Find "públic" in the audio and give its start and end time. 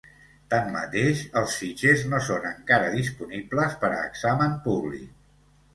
4.69-5.11